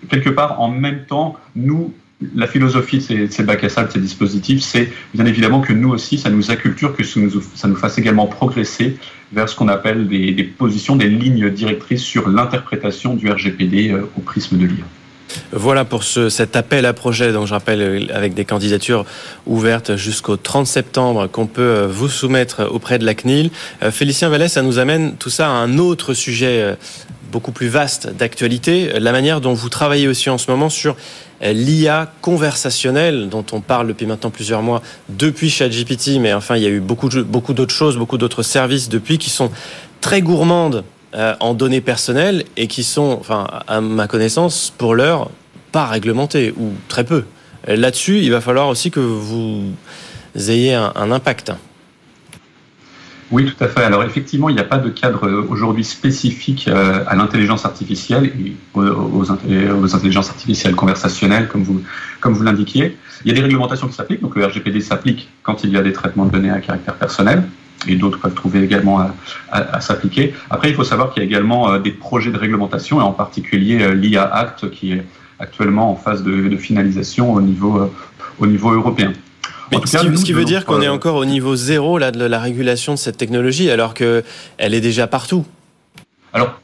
quelque 0.08 0.30
part, 0.30 0.60
en 0.60 0.70
même 0.70 1.04
temps, 1.06 1.36
nous, 1.56 1.92
la 2.34 2.46
philosophie 2.46 2.98
de 2.98 3.28
ces, 3.30 3.42
bacs 3.44 3.62
à 3.62 3.68
sable, 3.68 3.88
de 3.88 3.92
ces 3.92 4.00
dispositifs, 4.00 4.62
c'est 4.62 4.90
bien 5.14 5.24
évidemment 5.24 5.60
que 5.60 5.72
nous 5.72 5.90
aussi, 5.90 6.18
ça 6.18 6.30
nous 6.30 6.50
acculture, 6.50 6.96
que 6.96 7.04
ça 7.04 7.68
nous, 7.68 7.76
fasse 7.76 7.98
également 7.98 8.26
progresser 8.26 8.96
vers 9.32 9.48
ce 9.48 9.54
qu'on 9.54 9.68
appelle 9.68 10.08
des, 10.08 10.32
des, 10.32 10.42
positions, 10.42 10.96
des 10.96 11.08
lignes 11.08 11.50
directrices 11.50 12.02
sur 12.02 12.28
l'interprétation 12.28 13.14
du 13.14 13.30
RGPD 13.30 13.90
euh, 13.90 14.08
au 14.16 14.20
prisme 14.20 14.58
de 14.58 14.66
l'IA. 14.66 14.84
Voilà 15.52 15.84
pour 15.84 16.02
ce, 16.02 16.30
cet 16.30 16.56
appel 16.56 16.86
à 16.86 16.94
projet, 16.94 17.32
donc 17.32 17.46
je 17.46 17.52
rappelle, 17.52 17.82
euh, 17.82 18.06
avec 18.12 18.34
des 18.34 18.44
candidatures 18.44 19.04
ouvertes 19.46 19.94
jusqu'au 19.96 20.36
30 20.36 20.66
septembre 20.66 21.28
qu'on 21.28 21.46
peut 21.46 21.62
euh, 21.62 21.86
vous 21.86 22.08
soumettre 22.08 22.68
auprès 22.72 22.98
de 22.98 23.04
la 23.04 23.14
CNIL. 23.14 23.50
Félicien 23.92 24.28
Vallès, 24.28 24.50
ça 24.50 24.62
nous 24.62 24.78
amène 24.78 25.14
tout 25.16 25.30
ça 25.30 25.48
à 25.48 25.52
un 25.52 25.78
autre 25.78 26.14
sujet 26.14 26.76
beaucoup 27.30 27.52
plus 27.52 27.68
vaste 27.68 28.08
d'actualité, 28.16 28.90
la 28.98 29.12
manière 29.12 29.40
dont 29.40 29.52
vous 29.52 29.68
travaillez 29.68 30.08
aussi 30.08 30.30
en 30.30 30.38
ce 30.38 30.50
moment 30.50 30.70
sur 30.70 30.96
l'IA 31.40 32.12
conversationnelle 32.20 33.28
dont 33.28 33.44
on 33.52 33.60
parle 33.60 33.88
depuis 33.88 34.06
maintenant 34.06 34.30
plusieurs 34.30 34.62
mois 34.62 34.82
depuis 35.08 35.50
ChatGPT, 35.50 36.18
mais 36.20 36.32
enfin 36.32 36.56
il 36.56 36.62
y 36.62 36.66
a 36.66 36.70
eu 36.70 36.80
beaucoup, 36.80 37.08
beaucoup 37.24 37.54
d'autres 37.54 37.74
choses, 37.74 37.96
beaucoup 37.96 38.18
d'autres 38.18 38.42
services 38.42 38.88
depuis 38.88 39.18
qui 39.18 39.30
sont 39.30 39.50
très 40.00 40.22
gourmandes 40.22 40.84
euh, 41.14 41.34
en 41.40 41.54
données 41.54 41.80
personnelles 41.80 42.44
et 42.56 42.66
qui 42.66 42.84
sont, 42.84 43.16
enfin 43.20 43.46
à 43.66 43.80
ma 43.80 44.06
connaissance, 44.06 44.72
pour 44.76 44.94
l'heure, 44.94 45.30
pas 45.72 45.86
réglementées 45.86 46.52
ou 46.56 46.72
très 46.88 47.04
peu. 47.04 47.24
Là-dessus, 47.66 48.20
il 48.20 48.30
va 48.30 48.40
falloir 48.40 48.68
aussi 48.68 48.90
que 48.90 49.00
vous 49.00 49.64
ayez 50.36 50.74
un, 50.74 50.92
un 50.94 51.12
impact. 51.12 51.52
Oui, 53.30 53.44
tout 53.44 53.62
à 53.62 53.68
fait. 53.68 53.82
Alors 53.82 54.04
effectivement, 54.04 54.48
il 54.48 54.54
n'y 54.54 54.60
a 54.60 54.64
pas 54.64 54.78
de 54.78 54.88
cadre 54.88 55.26
euh, 55.26 55.46
aujourd'hui 55.50 55.84
spécifique 55.84 56.66
euh, 56.66 57.04
à 57.06 57.14
l'intelligence 57.14 57.66
artificielle 57.66 58.26
et 58.26 58.56
aux, 58.74 59.30
intelligences 59.30 60.30
artificielles 60.30 60.74
conversationnelles, 60.74 61.46
comme 61.48 61.62
vous, 61.62 61.82
comme 62.20 62.32
vous 62.32 62.42
l'indiquiez. 62.42 62.96
Il 63.24 63.28
y 63.28 63.32
a 63.32 63.34
des 63.34 63.42
réglementations 63.42 63.86
qui 63.86 63.92
s'appliquent. 63.92 64.22
Donc 64.22 64.34
le 64.34 64.46
RGPD 64.46 64.80
s'applique 64.80 65.28
quand 65.42 65.62
il 65.62 65.70
y 65.70 65.76
a 65.76 65.82
des 65.82 65.92
traitements 65.92 66.24
de 66.24 66.30
données 66.30 66.50
à 66.50 66.60
caractère 66.60 66.94
personnel 66.94 67.42
et 67.86 67.96
d'autres 67.96 68.18
peuvent 68.18 68.34
trouver 68.34 68.62
également 68.62 69.06
à, 69.52 69.80
s'appliquer. 69.80 70.34
Après, 70.50 70.70
il 70.70 70.74
faut 70.74 70.82
savoir 70.82 71.12
qu'il 71.12 71.22
y 71.22 71.26
a 71.26 71.28
également 71.28 71.70
euh, 71.70 71.78
des 71.78 71.92
projets 71.92 72.30
de 72.30 72.38
réglementation 72.38 72.98
et 73.00 73.04
en 73.04 73.12
particulier 73.12 73.94
l'IA 73.94 74.24
Act 74.24 74.70
qui 74.70 74.92
est 74.92 75.04
actuellement 75.38 75.90
en 75.92 75.96
phase 75.96 76.22
de, 76.22 76.56
finalisation 76.56 77.34
au 77.34 77.40
niveau 77.42 77.90
européen. 78.40 79.12
Ce, 79.84 80.24
qui, 80.24 80.32
veut 80.32 80.44
dire 80.44 80.64
qu'on 80.64 80.80
est 80.80 80.88
encore 80.88 81.16
au 81.16 81.24
niveau 81.24 81.56
zéro 81.56 81.98
là, 81.98 82.10
de 82.10 82.24
la 82.24 82.38
régulation 82.40 82.94
de 82.94 82.98
cette 82.98 83.16
technologie, 83.16 83.70
alors 83.70 83.94
qu'elle 83.94 84.24
est 84.58 84.80
déjà 84.80 85.06
partout. 85.06 85.44
Alors, 86.32 86.60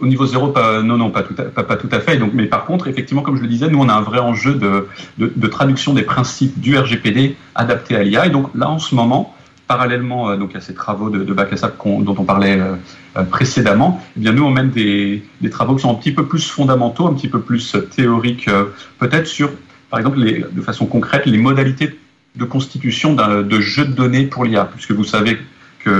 au 0.00 0.06
niveau 0.06 0.26
zéro, 0.26 0.48
pas, 0.48 0.82
non, 0.82 0.96
non, 0.96 1.10
pas 1.10 1.22
tout, 1.22 1.34
à, 1.38 1.62
pas, 1.62 1.76
tout 1.76 1.88
à 1.92 2.00
fait. 2.00 2.16
Donc, 2.16 2.32
mais 2.34 2.46
par 2.46 2.64
contre, 2.64 2.88
effectivement, 2.88 3.22
comme 3.22 3.36
je 3.36 3.42
le 3.42 3.48
disais, 3.48 3.68
nous, 3.68 3.78
on 3.78 3.88
a 3.88 3.94
un 3.94 4.02
vrai 4.02 4.18
enjeu 4.18 4.54
de, 4.54 4.88
de, 5.18 5.46
traduction 5.46 5.94
des 5.94 6.02
principes 6.02 6.58
du 6.58 6.76
RGPD 6.76 7.36
adaptés 7.54 7.96
à 7.96 8.02
l'IA. 8.02 8.26
Et 8.26 8.30
donc 8.30 8.48
là, 8.54 8.68
en 8.68 8.80
ce 8.80 8.96
moment, 8.96 9.34
parallèlement 9.68 10.30
euh, 10.30 10.36
donc 10.36 10.54
à 10.56 10.60
ces 10.60 10.74
travaux 10.74 11.08
de, 11.08 11.22
de 11.22 11.32
bac 11.32 11.52
à 11.52 11.56
sable 11.56 11.74
dont 12.00 12.16
on 12.18 12.24
parlait 12.24 12.58
euh, 12.58 12.74
euh, 13.16 13.22
précédemment, 13.22 14.02
eh 14.16 14.20
bien 14.20 14.32
nous 14.32 14.44
on 14.44 14.50
mène 14.50 14.70
des, 14.70 15.22
des, 15.40 15.50
travaux 15.50 15.76
qui 15.76 15.82
sont 15.82 15.90
un 15.90 15.94
petit 15.94 16.12
peu 16.12 16.26
plus 16.26 16.50
fondamentaux, 16.50 17.06
un 17.06 17.14
petit 17.14 17.28
peu 17.28 17.40
plus 17.40 17.76
théoriques, 17.94 18.50
peut-être 18.98 19.26
sur, 19.26 19.50
par 19.88 20.00
exemple, 20.00 20.18
les, 20.18 20.44
de 20.50 20.62
façon 20.62 20.86
concrète, 20.86 21.26
les 21.26 21.38
modalités 21.38 21.96
de 22.36 22.44
constitution 22.44 23.14
de 23.14 23.60
jeux 23.60 23.84
de 23.84 23.92
données 23.92 24.26
pour 24.26 24.44
l'IA, 24.44 24.64
puisque 24.64 24.92
vous 24.92 25.04
savez 25.04 25.38
que 25.84 25.90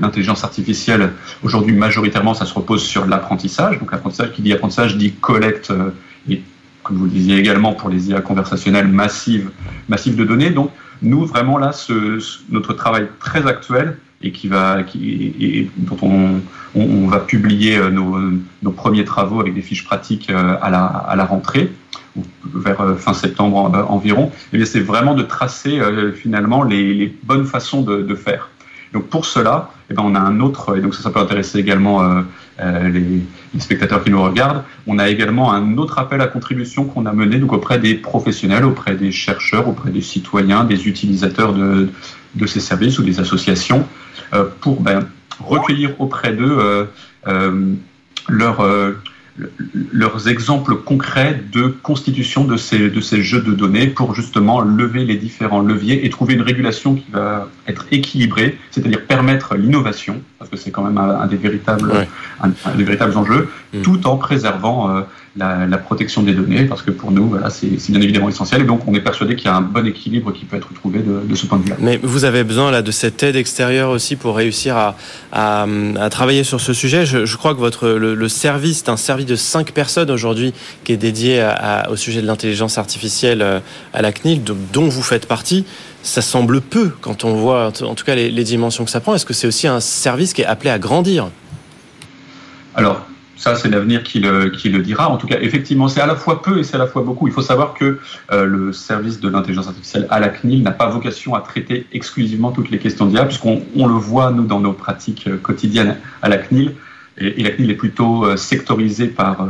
l'intelligence 0.00 0.44
artificielle, 0.44 1.12
aujourd'hui, 1.42 1.74
majoritairement, 1.74 2.34
ça 2.34 2.44
se 2.44 2.54
repose 2.54 2.82
sur 2.82 3.06
l'apprentissage. 3.06 3.78
Donc, 3.78 3.92
l'apprentissage, 3.92 4.32
qui 4.32 4.42
dit 4.42 4.52
apprentissage, 4.52 4.96
dit 4.96 5.12
collecte, 5.12 5.72
et 6.28 6.42
comme 6.82 6.96
vous 6.96 7.04
le 7.04 7.10
disiez 7.10 7.38
également, 7.38 7.72
pour 7.72 7.88
les 7.88 8.10
IA 8.10 8.20
conversationnelles 8.20 8.88
massives, 8.88 9.50
massives 9.88 10.16
de 10.16 10.24
données. 10.24 10.50
Donc, 10.50 10.72
nous, 11.02 11.24
vraiment, 11.24 11.56
là, 11.58 11.70
notre 12.50 12.72
travail 12.74 13.08
très 13.20 13.46
actuel 13.46 13.98
et 14.22 14.32
qui 14.32 14.48
va, 14.48 14.82
qui, 14.82 15.34
et 15.40 15.70
dont 15.76 15.96
on, 16.02 16.40
on, 16.74 17.06
va 17.06 17.20
publier 17.20 17.76
euh, 17.76 17.90
nos, 17.90 18.18
nos, 18.62 18.70
premiers 18.70 19.04
travaux 19.04 19.40
avec 19.40 19.54
des 19.54 19.62
fiches 19.62 19.84
pratiques 19.84 20.30
euh, 20.30 20.56
à 20.60 20.70
la, 20.70 20.84
à 20.84 21.16
la 21.16 21.24
rentrée, 21.24 21.70
vers 22.52 22.80
euh, 22.80 22.94
fin 22.96 23.14
septembre 23.14 23.86
environ, 23.88 24.32
et 24.52 24.60
eh 24.60 24.64
c'est 24.66 24.80
vraiment 24.80 25.14
de 25.14 25.22
tracer 25.22 25.80
finalement 26.16 26.62
les, 26.62 27.14
bonnes 27.22 27.44
façons 27.44 27.82
de, 27.82 28.14
faire. 28.14 28.48
Donc 28.92 29.06
pour 29.08 29.26
cela, 29.26 29.70
eh 29.90 29.94
ben, 29.94 30.02
on 30.04 30.14
a 30.14 30.20
un 30.20 30.40
autre, 30.40 30.76
et 30.76 30.80
donc 30.80 30.94
ça, 30.94 31.10
peut 31.10 31.20
intéresser 31.20 31.58
également 31.58 32.02
les, 32.58 33.22
les, 33.54 33.60
spectateurs 33.60 34.02
qui 34.02 34.10
nous 34.10 34.22
regardent, 34.22 34.64
on 34.86 34.98
a 34.98 35.08
également 35.08 35.52
un 35.52 35.76
autre 35.76 35.98
appel 35.98 36.20
à 36.22 36.26
contribution 36.26 36.84
qu'on 36.84 37.06
a 37.06 37.12
mené 37.12 37.38
donc 37.38 37.52
auprès 37.52 37.78
des 37.78 37.94
professionnels, 37.94 38.64
auprès 38.64 38.96
des 38.96 39.12
chercheurs, 39.12 39.68
auprès 39.68 39.90
des 39.90 40.00
citoyens, 40.00 40.64
des 40.64 40.88
utilisateurs 40.88 41.52
de, 41.52 41.88
de 42.34 42.46
ces 42.46 42.60
services 42.60 42.98
ou 42.98 43.02
des 43.02 43.20
associations, 43.20 43.86
euh, 44.34 44.44
pour 44.60 44.80
ben, 44.80 45.08
recueillir 45.40 46.00
auprès 46.00 46.32
d'eux 46.32 46.56
euh, 46.58 46.84
euh, 47.26 47.74
leur 48.28 48.66
leurs 49.92 50.28
exemples 50.28 50.74
concrets 50.76 51.40
de 51.52 51.68
constitution 51.68 52.44
de 52.44 52.56
ces 52.56 53.22
jeux 53.22 53.40
de 53.40 53.52
données 53.52 53.86
pour 53.86 54.12
justement 54.12 54.60
lever 54.60 55.04
les 55.04 55.16
différents 55.16 55.60
leviers 55.60 56.04
et 56.04 56.10
trouver 56.10 56.34
une 56.34 56.42
régulation 56.42 56.96
qui 56.96 57.06
va 57.12 57.48
être 57.68 57.86
équilibrée, 57.92 58.58
c'est-à-dire 58.72 59.04
permettre 59.06 59.54
l'innovation, 59.54 60.20
parce 60.38 60.50
que 60.50 60.56
c'est 60.56 60.70
quand 60.70 60.84
même 60.84 60.98
un, 60.98 61.26
des, 61.26 61.36
véritables, 61.36 61.92
un, 62.40 62.48
des 62.76 62.84
véritables 62.84 63.16
enjeux, 63.16 63.48
mm. 63.74 63.82
tout 63.82 64.06
en 64.06 64.16
préservant 64.16 64.88
euh, 64.88 65.00
la, 65.36 65.78
protection 65.78 66.22
des 66.22 66.32
données, 66.32 66.64
parce 66.64 66.82
que 66.82 66.92
pour 66.92 67.10
nous, 67.10 67.28
voilà, 67.28 67.50
c'est 67.50 67.68
bien 67.88 68.00
évidemment 68.00 68.28
essentiel. 68.28 68.62
Et 68.62 68.64
donc, 68.64 68.86
on 68.86 68.94
est 68.94 69.00
persuadé 69.00 69.34
qu'il 69.34 69.46
y 69.46 69.48
a 69.48 69.56
un 69.56 69.62
bon 69.62 69.84
équilibre 69.86 70.32
qui 70.32 70.44
peut 70.44 70.56
être 70.56 70.72
trouvé 70.74 71.00
de, 71.00 71.34
ce 71.34 71.46
point 71.46 71.58
de 71.58 71.64
vue-là. 71.64 71.76
Mais 71.80 71.98
vous 72.02 72.24
avez 72.24 72.44
besoin 72.44 72.70
là 72.70 72.82
de 72.82 72.90
cette 72.92 73.20
aide 73.22 73.34
extérieure 73.34 73.90
aussi 73.90 74.14
pour 74.14 74.36
réussir 74.36 74.76
à, 74.76 74.96
à, 75.32 75.66
travailler 76.10 76.44
sur 76.44 76.60
ce 76.60 76.72
sujet. 76.72 77.04
Je, 77.04 77.36
crois 77.36 77.54
que 77.54 77.60
votre 77.60 77.88
le, 77.88 78.28
service, 78.28 78.78
c'est 78.78 78.90
un 78.90 78.96
service 78.96 79.26
de 79.26 79.36
cinq 79.36 79.72
personnes 79.72 80.10
aujourd'hui 80.10 80.52
qui 80.84 80.92
est 80.92 80.96
dédié 80.96 81.48
au 81.90 81.96
sujet 81.96 82.22
de 82.22 82.26
l'intelligence 82.26 82.78
artificielle 82.78 83.42
euh, 83.42 83.60
à 83.92 84.02
la 84.02 84.12
CNIL, 84.12 84.42
dont 84.72 84.88
vous 84.88 85.02
faites 85.02 85.26
partie. 85.26 85.64
Ça 86.02 86.22
semble 86.22 86.60
peu 86.60 86.92
quand 87.00 87.24
on 87.24 87.34
voit 87.34 87.66
en 87.82 87.94
tout 87.94 88.04
cas 88.04 88.14
les, 88.14 88.44
dimensions 88.44 88.84
que 88.84 88.90
ça 88.90 89.00
prend. 89.00 89.14
Est-ce 89.14 89.26
que 89.26 89.34
c'est 89.34 89.46
aussi 89.46 89.66
un 89.66 89.80
service 89.80 90.32
qui 90.32 90.42
est 90.42 90.46
appelé 90.46 90.70
à 90.70 90.78
grandir? 90.78 91.28
Alors, 92.74 93.04
ça, 93.38 93.54
c'est 93.54 93.68
l'avenir 93.68 94.02
qui 94.02 94.18
le, 94.18 94.50
dira. 94.82 95.08
En 95.08 95.16
tout 95.16 95.26
cas, 95.26 95.38
effectivement, 95.40 95.86
c'est 95.86 96.00
à 96.00 96.06
la 96.06 96.16
fois 96.16 96.42
peu 96.42 96.58
et 96.58 96.64
c'est 96.64 96.74
à 96.74 96.78
la 96.78 96.88
fois 96.88 97.02
beaucoup. 97.02 97.28
Il 97.28 97.32
faut 97.32 97.42
savoir 97.42 97.74
que 97.74 98.00
euh, 98.32 98.44
le 98.44 98.72
service 98.72 99.20
de 99.20 99.28
l'intelligence 99.28 99.68
artificielle 99.68 100.06
à 100.10 100.18
la 100.18 100.28
CNIL 100.28 100.62
n'a 100.62 100.72
pas 100.72 100.88
vocation 100.88 101.34
à 101.34 101.40
traiter 101.40 101.86
exclusivement 101.92 102.50
toutes 102.50 102.70
les 102.70 102.78
questions 102.78 103.06
d'IA, 103.06 103.24
puisqu'on 103.24 103.62
on 103.76 103.86
le 103.86 103.94
voit, 103.94 104.32
nous, 104.32 104.44
dans 104.44 104.58
nos 104.58 104.72
pratiques 104.72 105.28
euh, 105.28 105.36
quotidiennes 105.36 105.96
à 106.20 106.28
la 106.28 106.38
CNIL. 106.38 106.74
Et, 107.20 107.42
la 107.42 107.50
CNIL 107.50 107.70
est 107.70 107.74
plutôt 107.74 108.24
euh, 108.24 108.36
sectorisée 108.36 109.08
par, 109.08 109.46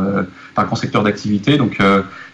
par 0.54 0.66
grand 0.66 0.76
secteur 0.76 1.02
d'activité. 1.02 1.56
Donc, 1.56 1.78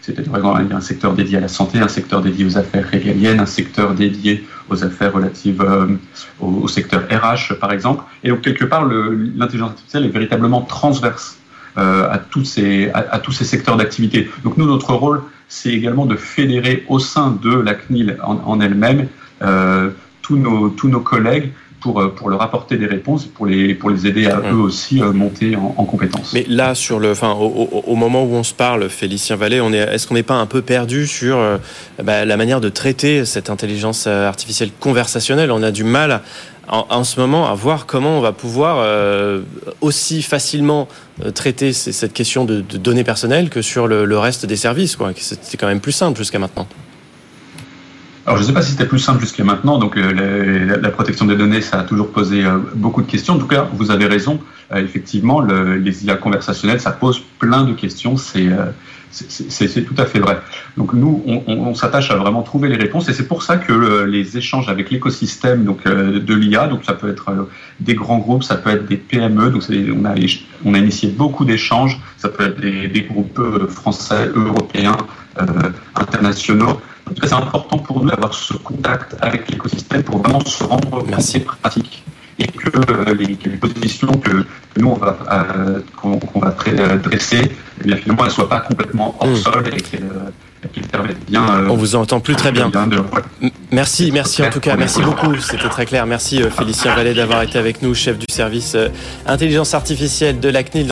c'est-à-dire, 0.01 0.31
par 0.31 0.37
exemple, 0.37 0.61
il 0.63 0.69
y 0.69 0.73
a 0.73 0.77
un 0.77 0.81
secteur 0.81 1.13
dédié 1.13 1.37
à 1.37 1.41
la 1.41 1.47
santé, 1.47 1.79
un 1.79 1.87
secteur 1.87 2.21
dédié 2.21 2.45
aux 2.45 2.57
affaires 2.57 2.87
régaliennes, 2.87 3.39
un 3.39 3.45
secteur 3.45 3.93
dédié 3.93 4.45
aux 4.69 4.83
affaires 4.83 5.13
relatives 5.13 5.63
au, 6.39 6.67
secteur 6.67 7.03
RH, 7.09 7.59
par 7.59 7.71
exemple. 7.71 8.03
Et 8.23 8.29
donc, 8.29 8.41
quelque 8.41 8.65
part, 8.65 8.85
l'intelligence 8.85 9.71
artificielle 9.71 10.05
est 10.05 10.09
véritablement 10.09 10.61
transverse 10.61 11.37
euh, 11.77 12.09
à, 12.09 12.19
tous 12.19 12.45
ces, 12.45 12.89
à, 12.93 13.19
tous 13.19 13.33
ces 13.33 13.43
secteurs 13.43 13.75
d'activité. 13.75 14.29
Donc 14.45 14.55
nous, 14.55 14.65
notre 14.65 14.93
rôle, 14.93 15.23
c'est 15.49 15.73
également 15.73 16.05
de 16.05 16.15
fédérer 16.15 16.85
au 16.87 16.99
sein 16.99 17.37
de 17.43 17.53
la 17.53 17.73
CNIL 17.73 18.17
en, 18.23 18.61
elle-même 18.61 19.07
euh, 19.41 19.89
tous, 20.21 20.37
nos, 20.37 20.69
tous 20.69 20.87
nos 20.87 21.01
collègues 21.01 21.51
pour, 21.85 22.01
euh, 22.01 22.07
pour, 22.09 22.29
leur 22.29 22.41
apporter 22.41 22.77
des 22.77 22.87
réponses, 22.87 23.25
pour 23.25 23.45
les, 23.45 23.75
pour 23.75 23.91
les 23.91 24.07
aider 24.07 24.25
à 24.25 24.41
eux 24.51 24.57
aussi 24.57 25.01
monter 25.01 25.55
en, 25.55 25.75
en, 25.77 25.85
compétences. 25.85 26.33
Mais 26.33 26.45
là, 26.49 26.73
sur 26.73 26.99
le, 26.99 27.11
enfin, 27.11 27.33
au, 27.33 27.95
moment 27.95 28.23
où 28.23 28.33
on 28.33 28.43
se 28.43 28.55
parle, 28.55 28.89
Félicien 28.89 29.35
Vallée, 29.35 29.61
on 29.61 29.71
est, 29.71 29.77
est-ce 29.77 30.07
qu'on 30.07 30.15
n'est 30.15 30.23
pas 30.23 30.33
un 30.33 30.47
peu 30.47 30.63
perdu 30.63 31.05
sur 31.05 31.37
bah, 32.01 32.25
la 32.25 32.37
manière 32.37 32.59
de 32.59 32.69
traiter 32.69 33.23
cette 33.23 33.51
intelligence 33.51 34.07
artificielle 34.07 34.71
conversationnelle? 34.79 35.51
On 35.51 35.61
a 35.61 35.71
du 35.71 35.83
mal 35.83 36.21
en, 36.67 37.03
ce 37.03 37.19
moment 37.19 37.47
à 37.49 37.53
voir 37.53 37.85
comment 37.85 38.17
on 38.17 38.21
va 38.21 38.31
pouvoir 38.31 38.77
euh, 38.79 39.41
aussi 39.81 40.21
facilement 40.21 40.87
euh, 41.23 41.31
traiter 41.31 41.73
cette 41.73 42.13
question 42.13 42.45
de, 42.45 42.61
données 42.61 43.03
personnelles 43.03 43.49
que 43.49 43.61
sur 43.61 43.87
le, 43.87 44.17
reste 44.17 44.45
des 44.45 44.55
services. 44.55 44.97
C'était 45.17 45.57
quand 45.57 45.67
même 45.67 45.81
plus 45.81 45.91
simple 45.91 46.17
jusqu'à 46.17 46.39
maintenant. 46.39 46.67
Alors, 48.25 48.37
je 48.37 48.41
ne 48.41 48.47
sais 48.47 48.53
pas 48.53 48.61
si 48.61 48.71
c'était 48.71 48.87
plus 48.87 48.99
simple 48.99 49.21
jusqu'à 49.21 49.43
maintenant. 49.43 49.77
Donc, 49.77 49.97
euh, 49.97 50.77
la, 50.81 50.89
protection 50.89 51.25
des 51.25 51.35
données, 51.35 51.61
ça 51.61 51.79
a 51.79 51.83
toujours 51.83 52.11
posé 52.11 52.43
beaucoup 52.75 53.01
de 53.01 53.09
questions. 53.09 53.35
En 53.35 53.39
tout 53.39 53.47
cas, 53.47 53.67
vous 53.73 53.91
avez 53.91 54.05
raison. 54.05 54.39
effectivement, 54.75 55.41
les 55.41 56.05
IA 56.05 56.15
conversationnelles, 56.15 56.81
ça 56.81 56.91
pose 56.91 57.21
plein 57.39 57.63
de 57.63 57.73
questions. 57.73 58.17
C'est 58.17 58.49
c'est 59.15 59.83
tout 59.83 59.95
à 59.97 60.05
fait 60.05 60.19
vrai. 60.19 60.39
Donc 60.77 60.93
nous, 60.93 61.23
on, 61.47 61.73
s'attache 61.73 62.11
à 62.11 62.15
vraiment 62.15 62.41
trouver 62.41 62.67
les 62.69 62.75
réponses 62.75 63.07
et 63.09 63.13
c'est 63.13 63.27
pour 63.27 63.43
ça 63.43 63.57
que 63.57 63.71
euh, 63.71 64.05
les 64.05 64.37
échanges 64.37 64.67
avec 64.69 64.89
l'écosystème 64.89 65.63
donc 65.63 65.85
euh, 65.85 66.19
de 66.19 66.33
l'IA, 66.33 66.67
donc 66.67 66.83
ça 66.83 66.93
peut 66.93 67.09
être 67.09 67.29
euh, 67.29 67.49
des 67.79 67.93
grands 67.93 68.17
groupes, 68.17 68.43
ça 68.43 68.55
peut 68.55 68.71
être 68.71 68.85
des 68.85 68.97
PME, 68.97 69.51
donc 69.51 69.63
on 69.69 70.05
a, 70.05 70.15
on 70.65 70.73
a 70.73 70.77
initié 70.77 71.09
beaucoup 71.09 71.45
d'échanges, 71.45 71.99
ça 72.17 72.29
peut 72.29 72.45
être 72.45 72.59
des, 72.59 73.01
groupes 73.01 73.41
français, 73.69 74.29
européens, 74.33 74.97
internationaux. 75.95 76.81
C'est 77.21 77.33
important 77.33 77.77
pour 77.77 78.03
nous 78.03 78.09
d'avoir 78.09 78.33
ce 78.33 78.53
contact 78.53 79.15
avec 79.21 79.49
l'écosystème 79.51 80.03
pour 80.03 80.19
vraiment 80.19 80.43
se 80.43 80.63
rendre 80.63 80.89
compte 80.89 81.33
des 81.33 81.39
pratiques 81.39 82.03
et 82.39 82.47
que 82.47 83.11
les, 83.13 83.35
positions 83.57 84.11
que, 84.11 84.45
nous 84.77 84.89
on 84.89 84.95
va 84.95 85.17
qu'on 85.95 86.39
va 86.39 86.55
dresser 86.97 87.51
eh 87.81 87.87
bien, 87.87 87.97
finalement, 87.97 88.23
elle 88.23 88.29
ne 88.29 88.33
soit 88.33 88.49
pas 88.49 88.59
complètement 88.61 89.15
hors 89.19 89.27
hmm. 89.27 89.35
sol 89.35 89.63
et 89.67 89.81
qu'elle 89.81 90.03
euh, 90.03 90.81
permette 90.91 91.25
bien. 91.25 91.43
Euh, 91.43 91.67
On 91.69 91.75
vous 91.75 91.95
entend 91.95 92.19
plus 92.19 92.35
très 92.35 92.51
bien. 92.51 92.71
Merci, 93.71 94.11
merci 94.11 94.43
en 94.43 94.49
tout 94.49 94.59
cas, 94.59 94.75
merci 94.75 95.01
beaucoup. 95.01 95.35
C'était 95.39 95.69
très 95.69 95.85
clair. 95.85 96.05
Merci 96.05 96.41
euh, 96.41 96.49
Félicien 96.49 96.95
Vallet 96.95 97.13
d'avoir 97.13 97.41
été 97.43 97.57
avec 97.57 97.81
nous, 97.81 97.93
chef 97.93 98.17
du 98.17 98.25
service 98.29 98.75
intelligence 99.25 99.73
artificielle 99.73 100.39
de 100.39 100.49
la 100.49 100.63
CNIL. 100.63 100.83